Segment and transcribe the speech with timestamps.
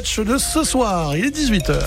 [0.00, 1.14] match de ce soir.
[1.14, 1.78] Il est 18h.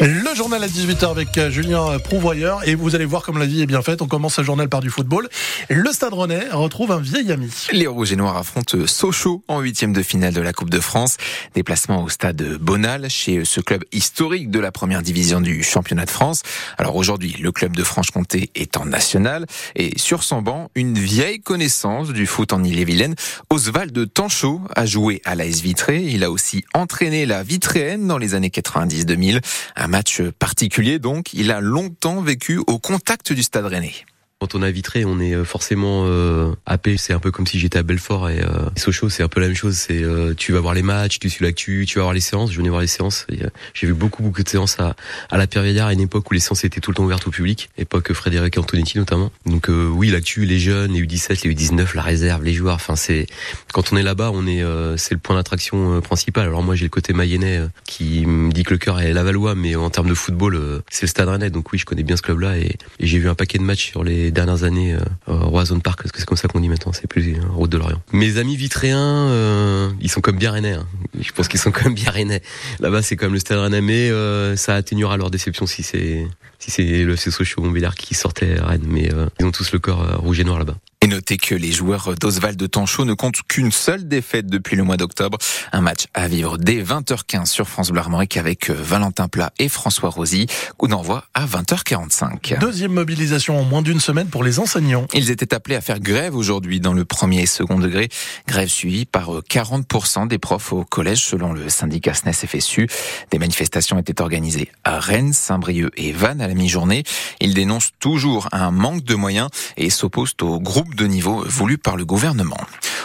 [0.00, 3.60] Le journal à 18h avec euh, Julien Prouvoyeur et vous allez voir comme la vie
[3.60, 4.00] est bien faite.
[4.00, 5.28] On commence ce journal par du football.
[5.68, 7.50] Le Stade Rennais retrouve un vieil ami.
[7.72, 11.18] Les Rouges et Noirs affrontent Sochaux en huitième de finale de la Coupe de France.
[11.54, 16.10] Déplacement au stade Bonal chez ce club historique de la première division du championnat de
[16.10, 16.42] France.
[16.78, 21.40] Alors aujourd'hui, le club de Franche-Comté est en national et sur son banc, une vieille
[21.40, 23.16] connaissance du foot en Ille-et-Vilaine.
[23.50, 26.02] Oswald Tanchot a joué à l'AS Vitré.
[26.02, 29.40] Il a aussi entraîné la Vitréenne dans les années 90-2000.
[29.76, 33.94] Un match particulier donc, il a longtemps vécu au contact du Stade Rennais.
[34.42, 36.96] Quand on a vitré, on est euh, forcément euh, happé.
[36.96, 39.46] C'est un peu comme si j'étais à Belfort et euh, Sochaux, c'est un peu la
[39.46, 39.76] même chose.
[39.76, 42.50] C'est euh, tu vas voir les matchs, tu suis l'actu, tu vas voir les séances.
[42.50, 43.24] Je venais voir les séances.
[43.72, 44.96] J'ai vu beaucoup beaucoup de séances à,
[45.30, 47.24] à la Pierre Veillard à une époque où les séances étaient tout le temps ouvertes
[47.28, 49.30] au public, époque Frédéric Antonetti notamment.
[49.46, 52.74] Donc oui, l'actu, les jeunes, les U17, les U19, la réserve, les joueurs.
[52.74, 53.26] Enfin c'est
[53.72, 54.64] quand on est là-bas, on est
[54.96, 56.48] c'est le point d'attraction principal.
[56.48, 59.76] Alors moi j'ai le côté mayennais qui me dit que le cœur est Lavallois, mais
[59.76, 61.50] en termes de football, c'est le Stade Rennais.
[61.50, 64.02] Donc oui, je connais bien ce club-là et j'ai vu un paquet de matchs sur
[64.02, 67.06] les dernières années euh, Roison Park, parce que c'est comme ça qu'on dit maintenant, c'est
[67.06, 68.00] plus euh, Route de l'Orient.
[68.12, 70.72] Mes amis vitréens, euh, ils sont comme bien rennais.
[70.72, 70.86] Hein.
[71.20, 72.42] Je pense qu'ils sont même bien rennais.
[72.80, 76.26] Là-bas, c'est comme le Stade Rennais, mais euh, ça atténuera leur déception si c'est
[76.58, 80.38] si c'est le Sochaux Montbéliard qui sortait Rennes, mais ils ont tous le corps rouge
[80.38, 80.76] et noir là-bas.
[81.12, 84.96] Notez que les joueurs d'Oswald de Tanchot ne comptent qu'une seule défaite depuis le mois
[84.96, 85.36] d'octobre.
[85.70, 89.68] Un match à vivre dès 20h15 sur France Bleu Armorique avec euh, Valentin Plat et
[89.68, 90.46] François Rosy.
[90.78, 92.58] Coup d'envoi à 20h45.
[92.60, 95.06] Deuxième mobilisation en moins d'une semaine pour les enseignants.
[95.12, 98.08] Ils étaient appelés à faire grève aujourd'hui dans le premier et second degré.
[98.48, 102.88] Grève suivie par 40% euh, des profs au collège selon le syndicat SNES FSU.
[103.30, 107.02] Des manifestations étaient organisées à Rennes, Saint-Brieuc et Vannes à la mi-journée.
[107.40, 111.96] Ils dénoncent toujours un manque de moyens et s'opposent au groupe de niveau voulu par
[111.96, 112.60] le gouvernement.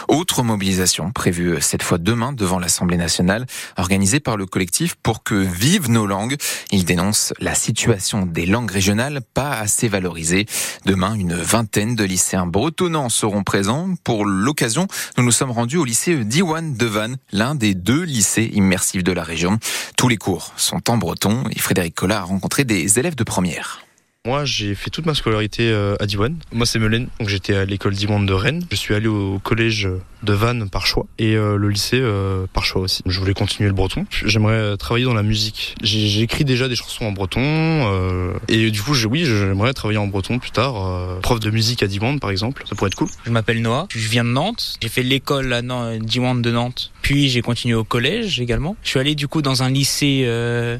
[0.08, 3.46] Autre mobilisation prévue cette fois demain devant l'Assemblée nationale,
[3.76, 6.36] organisée par le collectif pour que vivent nos langues.
[6.70, 10.46] Il dénonce la situation des langues régionales pas assez valorisées.
[10.86, 13.94] Demain, une vingtaine de lycéens bretonnants seront présents.
[14.04, 18.50] Pour l'occasion, nous nous sommes rendus au lycée Diwan de Vannes, l'un des deux lycées
[18.54, 19.58] immersifs de la région.
[19.96, 23.87] Tous les cours sont en breton et Frédéric Collat a rencontré des élèves de première.
[24.28, 26.36] Moi, j'ai fait toute ma scolarité euh, à Diwan.
[26.52, 28.62] Moi, c'est Melaine, donc j'étais à l'école Diwan de Rennes.
[28.70, 29.88] Je suis allé au collège
[30.22, 33.02] de Vannes par choix et euh, le lycée euh, par choix aussi.
[33.06, 34.04] Je voulais continuer le breton.
[34.26, 35.76] J'aimerais travailler dans la musique.
[35.82, 40.38] J'ai écrit déjà des chansons en breton et du coup, oui, j'aimerais travailler en breton
[40.38, 41.20] plus tard.
[41.22, 43.08] prof de musique à Diwan, par exemple, ça pourrait être cool.
[43.24, 44.76] Je m'appelle Noah, je viens de Nantes.
[44.82, 45.62] J'ai fait l'école à
[46.00, 48.76] Diwan de Nantes, puis j'ai continué au collège également.
[48.82, 50.28] Je suis allé du coup dans un lycée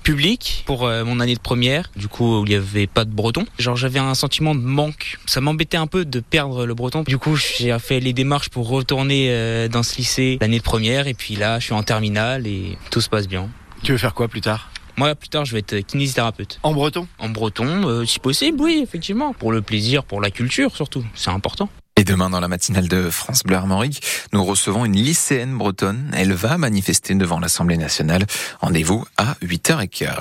[0.02, 3.37] public pour mon année de première, du coup où il n'y avait pas de breton
[3.58, 5.18] Genre j'avais un sentiment de manque.
[5.26, 7.02] Ça m'embêtait un peu de perdre le breton.
[7.02, 11.06] Du coup, j'ai fait les démarches pour retourner euh, dans ce lycée l'année de première
[11.06, 13.48] et puis là, je suis en terminale et tout se passe bien.
[13.82, 14.70] Tu veux faire quoi plus tard?
[14.96, 16.58] Moi, plus tard, je vais être kinésithérapeute.
[16.64, 17.06] En breton?
[17.20, 19.32] En breton, euh, si possible, oui, effectivement.
[19.32, 21.04] Pour le plaisir, pour la culture surtout.
[21.14, 21.70] C'est important.
[21.98, 26.12] Et demain, dans la matinale de France Bleu Armorique, nous recevons une lycéenne bretonne.
[26.14, 28.24] Elle va manifester devant l'Assemblée nationale.
[28.60, 30.20] Rendez-vous à 8h15.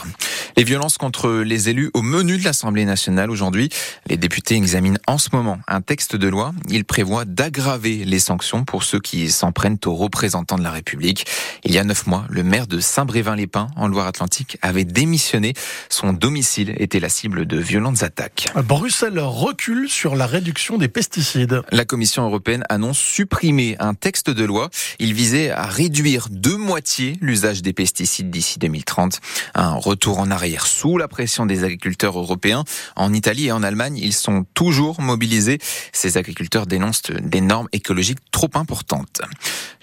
[0.57, 3.69] Les violences contre les élus au menu de l'Assemblée nationale aujourd'hui.
[4.07, 6.51] Les députés examinent en ce moment un texte de loi.
[6.67, 11.27] Il prévoit d'aggraver les sanctions pour ceux qui s'en prennent aux représentants de la République.
[11.63, 15.53] Il y a neuf mois, le maire de Saint-Brévin-les-Pins, en Loire-Atlantique, avait démissionné.
[15.89, 18.47] Son domicile était la cible de violentes attaques.
[18.65, 21.61] Bruxelles recule sur la réduction des pesticides.
[21.72, 24.69] La Commission européenne annonce supprimer un texte de loi.
[25.00, 29.19] Il visait à réduire de moitié l'usage des pesticides d'ici 2030.
[29.53, 32.63] Un retour en arrière sous la pression des agriculteurs européens.
[32.95, 35.59] En Italie et en Allemagne, ils sont toujours mobilisés.
[35.91, 39.22] Ces agriculteurs dénoncent des normes écologiques trop importantes.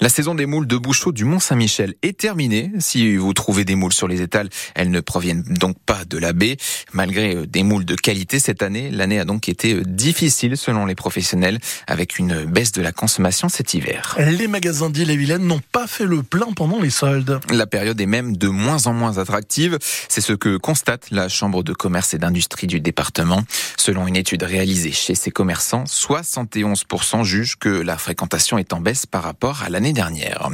[0.00, 2.72] La saison des moules de Bouchot du Mont-Saint-Michel est terminée.
[2.78, 6.32] Si vous trouvez des moules sur les étals, elles ne proviennent donc pas de la
[6.32, 6.56] baie.
[6.92, 10.86] Malgré euh, des moules de qualité cette année, l'année a donc été euh, difficile selon
[10.86, 14.16] les professionnels avec une baisse de la consommation cet hiver.
[14.18, 17.40] Les magasins d'Ille-et-Vilaine n'ont pas fait le plein pendant les soldes.
[17.50, 19.78] La période est même de moins en moins attractive.
[20.08, 23.42] C'est ce que constate la Chambre de commerce et d'industrie du département.
[23.76, 29.06] Selon une étude réalisée chez ces commerçants, 71% jugent que la fréquentation est en baisse
[29.06, 30.48] par rapport à l'année dernière.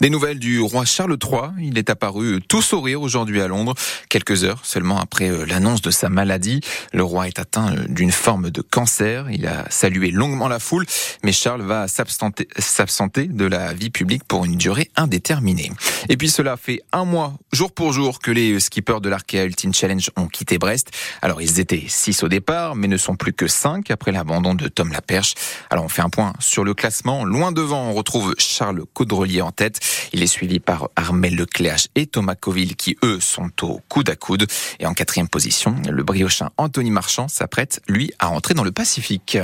[0.00, 1.50] Des nouvelles du roi Charles III.
[1.60, 3.74] Il est apparu tout sourire aujourd'hui à Londres,
[4.08, 6.60] quelques heures seulement après euh, l'annonce de sa maladie.
[6.92, 9.30] Le roi est atteint euh, d'une forme de cancer.
[9.30, 10.86] Il a salué longuement la foule,
[11.22, 15.72] mais Charles va s'absenter de la vie publique pour une durée indéterminée.
[16.08, 19.76] Et puis cela fait un mois, jour pour jour, que les skippers de l'Arkea Ultimate
[19.76, 20.90] Challenge ont quitté Brest.
[21.22, 24.68] Alors ils étaient 6 au départ, mais ne sont plus que 5 après l'abandon de
[24.68, 25.34] Tom Laperche.
[25.70, 27.24] Alors on fait un point sur le classement.
[27.24, 29.80] Loin devant, on retrouve Charles Caudrelier en tête.
[30.12, 34.16] Il est suivi par Armel Lecléache et Thomas Coville qui, eux, sont au coude à
[34.16, 34.46] coude.
[34.78, 39.38] Et en quatrième position, le briochin Anthony Marchand s'apprête, lui, à entrer dans le Pacifique.